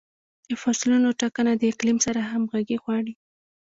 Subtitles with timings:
[0.49, 3.13] د فصلونو ټاکنه د اقلیم سره همغږي غواړي.